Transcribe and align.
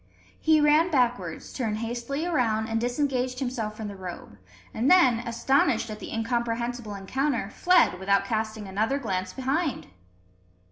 He 0.39 0.59
ran 0.59 0.89
backwards, 0.89 1.53
turned 1.53 1.77
hastily 1.77 2.25
around, 2.25 2.67
and 2.69 2.81
disengaged 2.81 3.37
himself 3.37 3.77
from 3.77 3.87
the 3.87 3.95
robe; 3.95 4.39
and 4.73 4.89
then, 4.89 5.19
astonished 5.19 5.91
at 5.91 5.99
the 5.99 6.11
incomprehensible 6.11 6.95
encounter, 6.95 7.51
fled 7.51 7.99
without 7.99 8.25
casting 8.25 8.67
another 8.67 8.97
glance 8.97 9.31
behind! 9.31 9.89